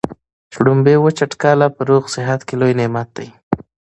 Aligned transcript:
شلومبې 0.53 0.93
او 0.97 1.03
وچه 1.05 1.25
ډوډۍ 1.31 1.67
په 1.75 1.81
روغ 1.89 2.03
صحت 2.15 2.39
کي 2.47 2.55
لوی 2.59 2.73
نعمت 2.79 3.09
دی. 3.17 3.29